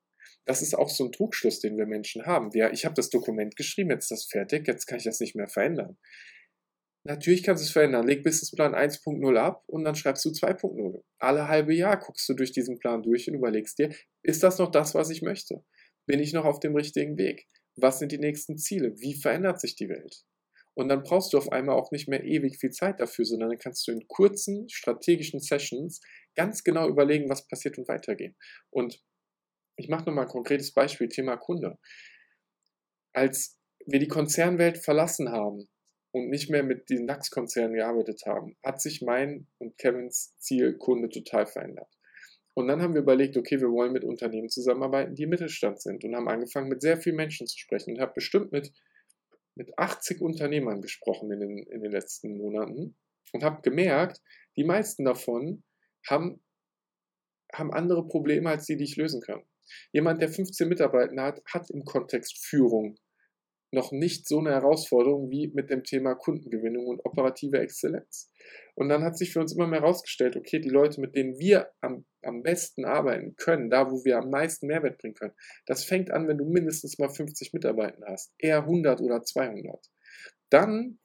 Das 0.45 0.61
ist 0.61 0.75
auch 0.75 0.89
so 0.89 1.05
ein 1.05 1.13
Trugschluss, 1.13 1.61
den 1.61 1.77
wir 1.77 1.87
Menschen 1.87 2.27
haben. 2.27 2.53
Wir, 2.53 2.73
ich 2.73 2.85
habe 2.85 2.95
das 2.95 3.11
Dokument 3.11 3.55
geschrieben, 3.55 3.91
jetzt 3.91 4.11
ist 4.11 4.11
das 4.11 4.25
fertig, 4.25 4.67
jetzt 4.67 4.87
kann 4.87 4.99
ich 4.99 5.05
das 5.05 5.21
nicht 5.21 5.37
mehr 5.37 5.49
verändern. 5.49 5.99
Natürlich 7.05 7.43
kannst 7.43 7.63
du 7.63 7.67
es 7.67 7.73
verändern. 7.73 8.07
Leg 8.07 8.23
Businessplan 8.23 8.75
1.0 8.75 9.37
ab 9.37 9.65
und 9.67 9.85
dann 9.85 9.97
schreibst 9.97 10.25
du 10.25 10.29
2.0. 10.29 11.03
Alle 11.19 11.49
halbe 11.49 11.75
Jahr 11.75 11.99
guckst 11.99 12.29
du 12.29 12.35
durch 12.35 12.53
diesen 12.53 12.79
Plan 12.79 13.03
durch 13.03 13.29
und 13.29 13.35
überlegst 13.35 13.79
dir, 13.79 13.93
ist 14.23 14.43
das 14.43 14.59
noch 14.59 14.71
das, 14.71 14.95
was 14.95 15.11
ich 15.11 15.21
möchte? 15.21 15.65
Bin 16.07 16.21
ich 16.21 16.33
noch 16.33 16.45
auf 16.45 16.61
dem 16.61 16.77
richtigen 16.77 17.19
Weg? 17.19 17.49
Was 17.75 17.99
sind 17.99 18.13
die 18.13 18.19
nächsten 18.19 18.57
Ziele? 18.57 18.95
Wie 18.99 19.15
verändert 19.15 19.61
sich 19.61 19.75
die 19.75 19.89
Welt? 19.89 20.25
Und 20.75 20.89
dann 20.89 21.03
brauchst 21.03 21.33
du 21.33 21.39
auf 21.39 21.51
einmal 21.51 21.77
auch 21.77 21.91
nicht 21.91 22.09
mehr 22.09 22.25
ewig 22.25 22.59
viel 22.59 22.71
Zeit 22.71 23.01
dafür, 23.01 23.25
sondern 23.25 23.51
dann 23.51 23.59
kannst 23.59 23.87
du 23.87 23.93
in 23.93 24.07
kurzen 24.07 24.69
strategischen 24.69 25.41
Sessions 25.41 26.01
ganz 26.35 26.63
genau 26.63 26.89
überlegen, 26.89 27.29
was 27.29 27.47
passiert 27.47 27.79
und 27.79 27.89
weitergehen. 27.89 28.37
Und 28.71 29.03
ich 29.77 29.89
mache 29.89 30.05
nochmal 30.05 30.25
ein 30.25 30.31
konkretes 30.31 30.73
Beispiel, 30.73 31.09
Thema 31.09 31.37
Kunde. 31.37 31.79
Als 33.13 33.59
wir 33.87 33.99
die 33.99 34.09
Konzernwelt 34.09 34.79
verlassen 34.79 35.31
haben 35.31 35.69
und 36.13 36.29
nicht 36.29 36.51
mehr 36.51 36.63
mit 36.63 36.91
den 36.91 37.07
DAX-Konzernen 37.07 37.75
gearbeitet 37.75 38.23
haben, 38.27 38.57
hat 38.63 38.81
sich 38.81 39.03
mein 39.03 39.47
und 39.59 39.77
Kevins 39.79 40.37
Ziel 40.39 40.77
Kunde 40.77 41.09
total 41.09 41.47
verändert. 41.47 41.89
Und 42.55 42.69
dann 42.69 42.83
haben 42.83 42.93
wir 42.93 43.01
überlegt, 43.01 43.37
okay, 43.37 43.61
wir 43.61 43.71
wollen 43.71 43.93
mit 43.93 44.05
Unternehmen 44.05 44.51
zusammenarbeiten, 44.51 45.15
die 45.15 45.23
im 45.23 45.31
Mittelstand 45.31 45.81
sind 45.81 46.05
und 46.05 46.15
haben 46.15 46.29
angefangen, 46.29 46.69
mit 46.69 46.83
sehr 46.83 46.99
vielen 46.99 47.17
Menschen 47.17 47.47
zu 47.47 47.59
sprechen 47.59 47.95
und 47.95 48.01
habe 48.01 48.13
bestimmt 48.15 48.53
mit, 48.53 48.73
mit 49.55 49.79
80 49.79 50.21
Unternehmern 50.21 50.83
gesprochen 50.83 51.33
in 51.33 51.41
den, 51.41 51.59
in 51.59 51.81
den 51.81 51.91
letzten 51.91 52.37
Monaten 52.37 52.95
und 53.33 53.43
habe 53.43 53.63
gemerkt, 53.63 54.21
die 54.57 54.65
meisten 54.65 55.05
davon 55.05 55.65
haben, 56.07 56.43
haben 57.55 57.73
andere 57.73 58.07
Probleme 58.07 58.51
als 58.51 58.67
die, 58.67 58.77
die 58.77 58.85
ich 58.85 58.97
lösen 58.97 59.23
kann. 59.23 59.43
Jemand, 59.93 60.21
der 60.21 60.29
15 60.29 60.69
Mitarbeiter 60.69 61.23
hat, 61.23 61.43
hat 61.47 61.71
im 61.71 61.85
Kontext 61.85 62.45
Führung 62.45 62.97
noch 63.73 63.91
nicht 63.91 64.29
so 64.29 64.39
eine 64.39 64.51
Herausforderung 64.51 65.31
wie 65.31 65.49
mit 65.49 65.71
dem 65.71 65.83
Thema 65.83 66.15
Kundengewinnung 66.15 66.87
und 66.87 67.05
operative 67.05 67.59
Exzellenz. 67.59 68.31
Und 68.75 68.91
dann 68.91 69.03
hat 69.03 69.17
sich 69.17 69.33
für 69.33 69.41
uns 69.41 69.55
immer 69.55 69.67
mehr 69.67 69.81
herausgestellt, 69.81 70.37
okay, 70.37 70.61
die 70.61 70.69
Leute, 70.69 71.01
mit 71.01 71.17
denen 71.17 71.39
wir 71.39 71.71
am, 71.81 72.05
am 72.23 72.43
besten 72.43 72.85
arbeiten 72.85 73.35
können, 73.37 73.71
da 73.71 73.91
wo 73.91 74.05
wir 74.05 74.19
am 74.19 74.29
meisten 74.29 74.67
Mehrwert 74.67 74.99
bringen 74.99 75.15
können, 75.15 75.35
das 75.67 75.85
fängt 75.85 76.11
an, 76.11 76.29
wenn 76.29 76.39
du 76.39 76.45
mindestens 76.45 76.99
mal 76.99 77.09
50 77.09 77.55
Mitarbeiter 77.55 78.05
hast, 78.07 78.35
eher 78.39 78.59
100 78.59 79.01
oder 79.01 79.23
200. 79.23 79.87
Dann 80.51 80.99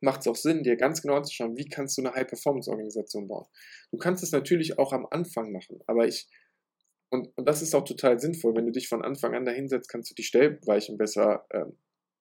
macht 0.00 0.20
es 0.20 0.28
auch 0.28 0.36
Sinn, 0.36 0.62
dir 0.62 0.76
ganz 0.76 1.02
genau 1.02 1.16
anzuschauen, 1.16 1.56
wie 1.56 1.68
kannst 1.68 1.98
du 1.98 2.02
eine 2.02 2.14
High-Performance-Organisation 2.14 3.26
bauen. 3.26 3.46
Du 3.90 3.98
kannst 3.98 4.22
es 4.22 4.30
natürlich 4.30 4.78
auch 4.78 4.92
am 4.92 5.06
Anfang 5.10 5.50
machen, 5.50 5.80
aber 5.88 6.06
ich, 6.06 6.28
und, 7.10 7.36
und 7.36 7.48
das 7.48 7.62
ist 7.62 7.74
auch 7.74 7.84
total 7.84 8.20
sinnvoll, 8.20 8.54
wenn 8.54 8.66
du 8.66 8.72
dich 8.72 8.88
von 8.88 9.02
Anfang 9.02 9.34
an 9.34 9.44
dahinsetzt, 9.44 9.88
kannst 9.88 10.10
du 10.10 10.14
die 10.14 10.22
Stellweichen 10.22 10.98
besser 10.98 11.46
ähm, 11.52 11.76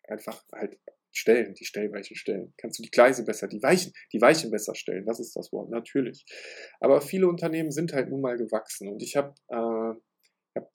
einfach 0.09 0.43
halt 0.51 0.77
stellen, 1.11 1.53
die 1.53 1.65
Stellweichen 1.65 2.15
stellen. 2.15 2.53
Kannst 2.57 2.79
du 2.79 2.83
die 2.83 2.91
Gleise 2.91 3.23
besser, 3.23 3.47
die 3.47 3.63
Weichen, 3.63 3.93
die 4.11 4.21
Weichen 4.21 4.51
besser 4.51 4.75
stellen, 4.75 5.05
das 5.05 5.19
ist 5.19 5.35
das 5.35 5.51
Wort, 5.51 5.69
natürlich. 5.69 6.25
Aber 6.79 7.01
viele 7.01 7.27
Unternehmen 7.27 7.71
sind 7.71 7.93
halt 7.93 8.09
nun 8.09 8.21
mal 8.21 8.37
gewachsen 8.37 8.89
und 8.89 9.01
ich 9.01 9.15
habe 9.15 9.33
äh, 9.47 10.59
hab 10.59 10.71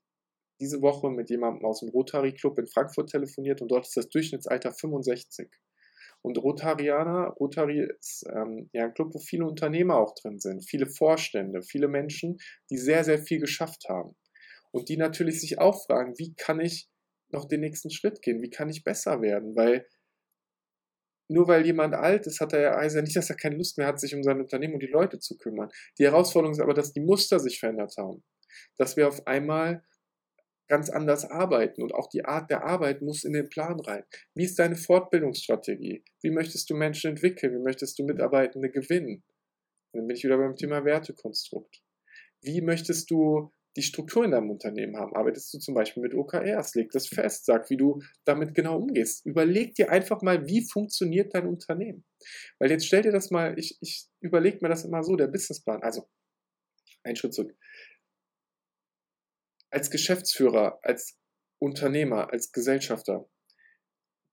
diese 0.61 0.81
Woche 0.81 1.11
mit 1.11 1.31
jemandem 1.31 1.65
aus 1.67 1.81
dem 1.81 1.91
Rotary 1.91 2.33
Club 2.33 2.59
in 2.59 2.67
Frankfurt 2.67 3.11
telefoniert 3.11 3.61
und 3.61 3.71
dort 3.71 3.87
ist 3.87 3.97
das 3.97 4.09
Durchschnittsalter 4.09 4.73
65. 4.73 5.51
Und 6.23 6.37
Rotarianer, 6.37 7.35
Rotary 7.41 7.89
ist 7.99 8.25
ähm, 8.31 8.69
ja 8.73 8.85
ein 8.85 8.95
Club, 8.95 9.15
wo 9.15 9.19
viele 9.19 9.47
Unternehmer 9.47 9.97
auch 9.97 10.15
drin 10.15 10.39
sind, 10.39 10.69
viele 10.69 10.87
Vorstände, 10.87 11.63
viele 11.63 11.89
Menschen, 11.89 12.39
die 12.69 12.77
sehr, 12.77 13.05
sehr 13.05 13.19
viel 13.19 13.41
geschafft 13.41 13.89
haben. 13.89 14.15
Und 14.71 14.89
die 14.89 14.99
natürlich 14.99 15.41
sich 15.41 15.59
auch 15.59 15.83
fragen, 15.87 16.19
wie 16.19 16.35
kann 16.35 16.61
ich 16.61 16.90
noch 17.33 17.47
den 17.47 17.61
nächsten 17.61 17.91
Schritt 17.91 18.23
gehen? 18.23 18.43
Wie 18.43 18.51
kann 18.51 18.69
ich 18.69 18.85
besser 18.85 19.21
werden? 19.23 19.57
Weil 19.57 19.87
nur 21.29 21.47
weil 21.47 21.65
jemand 21.65 21.95
alt 21.95 22.27
ist, 22.27 22.41
hat 22.41 22.53
er 22.53 22.61
ja 22.61 22.73
also 22.73 23.01
nicht, 23.01 23.15
dass 23.15 23.31
er 23.31 23.37
keine 23.37 23.57
Lust 23.57 23.79
mehr 23.79 23.87
hat, 23.87 24.01
sich 24.01 24.15
um 24.15 24.23
sein 24.25 24.41
Unternehmen 24.41 24.75
und 24.75 24.83
die 24.83 24.89
Leute 24.89 25.21
zu 25.21 25.39
kümmern. 25.39 25.69
Die 25.99 26.05
Herausforderung 26.05 26.53
ist 26.53 26.61
aber, 26.61 26.75
dass 26.75 26.93
die 26.93 27.01
Muster 27.01 27.39
sich 27.39 27.61
verändert 27.61 27.95
haben. 27.97 28.25
Dass 28.79 28.97
wir 28.97 29.07
auf 29.07 29.27
einmal 29.29 29.85
ganz 30.67 30.91
anders 30.91 31.25
arbeiten 31.25 31.83
und 31.83 31.95
auch 31.95 32.09
die 32.09 32.25
Art 32.25 32.51
der 32.51 32.65
Arbeit 32.65 33.03
muss 33.03 33.25
in 33.25 33.33
den 33.33 33.49
Plan 33.49 33.79
rein. 33.81 34.05
Wie 34.35 34.45
ist 34.45 34.59
deine 34.59 34.77
Fortbildungsstrategie? 34.77 36.05
Wie 36.23 36.31
möchtest 36.31 36.69
du 36.71 36.75
Menschen 36.75 37.11
entwickeln? 37.11 37.55
Wie 37.55 37.63
möchtest 37.63 37.99
du 37.99 38.05
Mitarbeitende 38.05 38.71
gewinnen? 38.71 39.23
Dann 39.93 40.07
bin 40.07 40.17
ich 40.17 40.25
wieder 40.25 40.39
beim 40.39 40.57
Thema 40.57 40.85
Wertekonstrukt. 40.85 41.83
Wie 42.43 42.61
möchtest 42.61 43.11
du 43.11 43.53
die 43.77 43.83
Struktur 43.83 44.25
in 44.25 44.33
deinem 44.33 44.51
Unternehmen 44.51 44.97
haben. 44.97 45.15
Arbeitest 45.15 45.55
du 45.55 45.59
zum 45.59 45.75
Beispiel 45.75 46.03
mit 46.03 46.15
OKRs, 46.15 46.75
leg 46.75 46.91
das 46.91 47.07
fest, 47.07 47.47
sag, 47.47 47.71
wie 47.71 47.77
du 47.77 48.03
damit 48.25 48.55
genau 48.55 48.79
umgehst. 48.79 49.25
Überleg 49.25 49.75
dir 49.75 49.91
einfach 49.91 50.23
mal, 50.23 50.47
wie 50.47 50.67
funktioniert 50.69 51.35
dein 51.35 51.47
Unternehmen. 51.47 52.05
Weil 52.59 52.71
jetzt 52.71 52.87
stell 52.87 53.03
dir 53.03 53.13
das 53.13 53.31
mal, 53.31 53.59
ich, 53.59 53.79
ich 53.81 54.09
überlege 54.21 54.59
mir 54.61 54.69
das 54.69 54.85
immer 54.85 55.03
so, 55.05 55.15
der 55.17 55.29
Businessplan. 55.29 55.83
Also, 55.83 56.09
ein 57.05 57.17
Schritt 57.17 57.35
zurück. 57.35 57.57
Als 59.71 59.91
Geschäftsführer, 59.91 60.81
als 60.83 61.17
Unternehmer, 61.61 62.33
als 62.33 62.51
Gesellschafter 62.51 63.29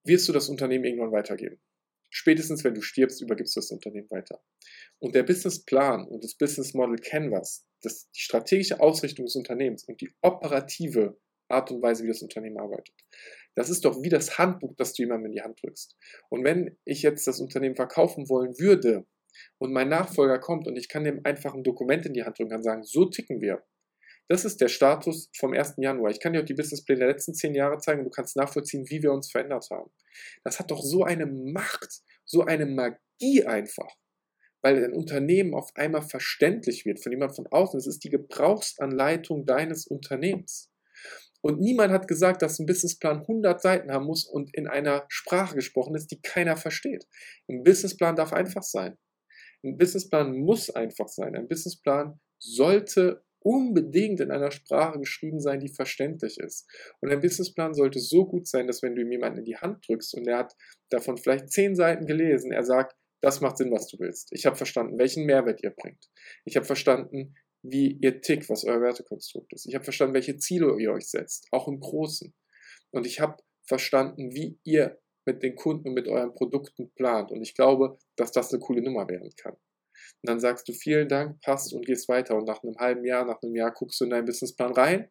wirst 0.04 0.28
du 0.28 0.32
das 0.32 0.48
Unternehmen 0.48 0.84
irgendwann 0.84 1.12
weitergeben. 1.12 1.60
Spätestens 2.10 2.64
wenn 2.64 2.74
du 2.74 2.80
stirbst, 2.80 3.20
übergibst 3.20 3.56
du 3.56 3.60
das 3.60 3.70
Unternehmen 3.70 4.10
weiter. 4.10 4.42
Und 4.98 5.14
der 5.14 5.22
Businessplan 5.22 6.06
und 6.06 6.24
das 6.24 6.34
Business 6.34 6.74
Model 6.74 6.96
Canvas, 6.96 7.66
das, 7.82 8.10
die 8.10 8.20
strategische 8.20 8.80
Ausrichtung 8.80 9.26
des 9.26 9.36
Unternehmens 9.36 9.84
und 9.84 10.00
die 10.00 10.10
operative 10.22 11.18
Art 11.48 11.70
und 11.70 11.82
Weise, 11.82 12.04
wie 12.04 12.08
das 12.08 12.22
Unternehmen 12.22 12.58
arbeitet. 12.58 12.94
Das 13.54 13.70
ist 13.70 13.84
doch 13.84 14.02
wie 14.02 14.08
das 14.08 14.38
Handbuch, 14.38 14.74
das 14.76 14.92
du 14.92 15.02
jemandem 15.02 15.26
in 15.26 15.32
die 15.32 15.42
Hand 15.42 15.62
drückst. 15.62 15.96
Und 16.28 16.44
wenn 16.44 16.76
ich 16.84 17.02
jetzt 17.02 17.26
das 17.26 17.40
Unternehmen 17.40 17.76
verkaufen 17.76 18.28
wollen 18.28 18.58
würde 18.58 19.06
und 19.58 19.72
mein 19.72 19.88
Nachfolger 19.88 20.38
kommt 20.38 20.66
und 20.66 20.76
ich 20.76 20.88
kann 20.88 21.04
dem 21.04 21.20
einfach 21.24 21.54
ein 21.54 21.64
Dokument 21.64 22.06
in 22.06 22.12
die 22.12 22.22
Hand 22.22 22.38
drücken 22.38 22.54
und 22.54 22.62
sagen, 22.62 22.84
so 22.84 23.06
ticken 23.06 23.40
wir. 23.40 23.64
Das 24.28 24.44
ist 24.44 24.60
der 24.60 24.68
Status 24.68 25.30
vom 25.36 25.54
1. 25.54 25.74
Januar. 25.78 26.10
Ich 26.10 26.20
kann 26.20 26.34
dir 26.34 26.40
auch 26.40 26.44
die 26.44 26.54
Businesspläne 26.54 27.00
der 27.00 27.08
letzten 27.08 27.34
zehn 27.34 27.54
Jahre 27.54 27.78
zeigen 27.78 28.00
und 28.00 28.06
du 28.06 28.10
kannst 28.10 28.36
nachvollziehen, 28.36 28.88
wie 28.88 29.02
wir 29.02 29.12
uns 29.12 29.30
verändert 29.30 29.66
haben. 29.70 29.90
Das 30.44 30.58
hat 30.58 30.70
doch 30.70 30.82
so 30.82 31.04
eine 31.04 31.26
Macht, 31.26 32.02
so 32.24 32.44
eine 32.44 32.66
Magie 32.66 33.44
einfach 33.44 33.96
weil 34.62 34.84
ein 34.84 34.92
Unternehmen 34.92 35.54
auf 35.54 35.70
einmal 35.74 36.02
verständlich 36.02 36.84
wird 36.84 37.02
von 37.02 37.12
jemand 37.12 37.36
von 37.36 37.46
außen. 37.46 37.78
Es 37.78 37.86
ist 37.86 38.04
die 38.04 38.10
Gebrauchsanleitung 38.10 39.46
deines 39.46 39.86
Unternehmens. 39.86 40.70
Und 41.40 41.60
niemand 41.60 41.92
hat 41.92 42.08
gesagt, 42.08 42.42
dass 42.42 42.58
ein 42.58 42.66
Businessplan 42.66 43.20
100 43.20 43.62
Seiten 43.62 43.92
haben 43.92 44.06
muss 44.06 44.26
und 44.26 44.54
in 44.56 44.66
einer 44.66 45.04
Sprache 45.08 45.54
gesprochen 45.54 45.94
ist, 45.94 46.10
die 46.10 46.20
keiner 46.20 46.56
versteht. 46.56 47.06
Ein 47.48 47.62
Businessplan 47.62 48.16
darf 48.16 48.32
einfach 48.32 48.64
sein. 48.64 48.98
Ein 49.62 49.78
Businessplan 49.78 50.36
muss 50.36 50.70
einfach 50.70 51.08
sein. 51.08 51.36
Ein 51.36 51.46
Businessplan 51.46 52.18
sollte 52.38 53.24
unbedingt 53.40 54.20
in 54.20 54.30
einer 54.30 54.50
Sprache 54.50 54.98
geschrieben 54.98 55.40
sein, 55.40 55.60
die 55.60 55.68
verständlich 55.68 56.38
ist. 56.38 56.66
Und 57.00 57.10
ein 57.10 57.20
Businessplan 57.20 57.74
sollte 57.74 58.00
so 58.00 58.26
gut 58.26 58.46
sein, 58.46 58.66
dass 58.66 58.82
wenn 58.82 58.94
du 58.94 59.02
ihm 59.02 59.12
jemanden 59.12 59.38
in 59.38 59.44
die 59.44 59.56
Hand 59.56 59.86
drückst 59.86 60.14
und 60.14 60.26
er 60.26 60.38
hat 60.38 60.56
davon 60.90 61.16
vielleicht 61.16 61.50
zehn 61.50 61.74
Seiten 61.76 62.06
gelesen, 62.06 62.52
er 62.52 62.64
sagt, 62.64 62.96
das 63.20 63.40
macht 63.40 63.58
Sinn, 63.58 63.72
was 63.72 63.88
du 63.88 63.98
willst. 63.98 64.28
Ich 64.32 64.46
habe 64.46 64.56
verstanden, 64.56 64.98
welchen 64.98 65.24
Mehrwert 65.24 65.62
ihr 65.62 65.70
bringt. 65.70 66.08
Ich 66.44 66.56
habe 66.56 66.66
verstanden, 66.66 67.34
wie 67.62 67.98
ihr 68.00 68.20
tickt, 68.20 68.48
was 68.48 68.64
euer 68.64 68.80
Wertekonstrukt 68.80 69.52
ist. 69.52 69.66
Ich 69.66 69.74
habe 69.74 69.84
verstanden, 69.84 70.14
welche 70.14 70.36
Ziele 70.36 70.76
ihr 70.78 70.92
euch 70.92 71.08
setzt, 71.08 71.48
auch 71.50 71.66
im 71.66 71.80
Großen. 71.80 72.32
Und 72.90 73.06
ich 73.06 73.20
habe 73.20 73.42
verstanden, 73.66 74.34
wie 74.34 74.58
ihr 74.64 74.98
mit 75.26 75.42
den 75.42 75.56
Kunden 75.56 75.88
und 75.88 75.94
mit 75.94 76.08
euren 76.08 76.34
Produkten 76.34 76.90
plant. 76.94 77.30
Und 77.32 77.42
ich 77.42 77.54
glaube, 77.54 77.98
dass 78.16 78.32
das 78.32 78.52
eine 78.52 78.60
coole 78.60 78.82
Nummer 78.82 79.08
werden 79.08 79.30
kann. 79.36 79.56
Und 80.22 80.30
dann 80.30 80.40
sagst 80.40 80.68
du 80.68 80.72
vielen 80.72 81.08
Dank, 81.08 81.40
passt 81.42 81.72
und 81.72 81.86
gehst 81.86 82.08
weiter. 82.08 82.36
Und 82.36 82.46
nach 82.46 82.62
einem 82.62 82.76
halben 82.76 83.04
Jahr, 83.04 83.24
nach 83.24 83.40
einem 83.42 83.54
Jahr 83.54 83.70
guckst 83.70 84.00
du 84.00 84.04
in 84.04 84.10
deinen 84.10 84.24
Businessplan 84.24 84.72
rein 84.72 85.08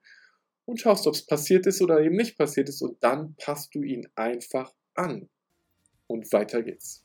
und 0.65 0.81
schaust, 0.81 1.07
ob 1.07 1.13
es 1.13 1.25
passiert 1.25 1.65
ist 1.65 1.81
oder 1.81 2.01
eben 2.01 2.15
nicht 2.15 2.37
passiert 2.37 2.67
ist. 2.67 2.81
Und 2.81 3.01
dann 3.01 3.35
passt 3.35 3.73
du 3.73 3.83
ihn 3.83 4.07
einfach 4.15 4.73
an. 4.95 5.29
Und 6.07 6.31
weiter 6.33 6.61
geht's. 6.61 7.03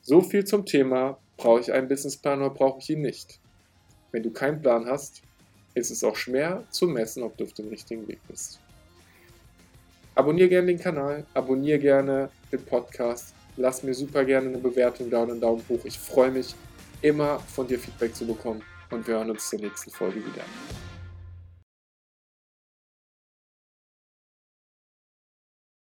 So 0.00 0.22
viel 0.22 0.44
zum 0.44 0.64
Thema, 0.64 1.20
brauche 1.36 1.60
ich 1.60 1.72
einen 1.72 1.88
Businessplan 1.88 2.40
oder 2.40 2.50
brauche 2.50 2.80
ich 2.80 2.90
ihn 2.90 3.02
nicht? 3.02 3.40
Wenn 4.10 4.22
du 4.22 4.30
keinen 4.30 4.62
Plan 4.62 4.86
hast, 4.86 5.22
ist 5.74 5.90
es 5.90 6.02
auch 6.02 6.16
schwer 6.16 6.64
zu 6.70 6.86
messen, 6.86 7.22
ob 7.22 7.36
du 7.36 7.44
auf 7.44 7.52
dem 7.52 7.68
richtigen 7.68 8.08
Weg 8.08 8.20
bist. 8.26 8.58
Abonniere 10.14 10.48
gerne 10.48 10.68
den 10.68 10.78
Kanal, 10.78 11.26
abonniere 11.34 11.78
gerne 11.78 12.30
den 12.50 12.64
Podcast, 12.64 13.34
lass 13.56 13.82
mir 13.82 13.94
super 13.94 14.24
gerne 14.24 14.48
eine 14.48 14.58
Bewertung 14.58 15.10
da 15.10 15.22
und 15.22 15.30
einen 15.30 15.40
Daumen 15.40 15.62
hoch. 15.68 15.84
Ich 15.84 15.98
freue 15.98 16.30
mich 16.30 16.54
immer 17.02 17.38
von 17.40 17.66
dir 17.66 17.78
Feedback 17.78 18.14
zu 18.14 18.26
bekommen 18.26 18.62
und 18.90 19.06
wir 19.06 19.14
hören 19.14 19.30
uns 19.30 19.48
zur 19.48 19.60
nächsten 19.60 19.90
Folge 19.90 20.16
wieder. 20.16 20.44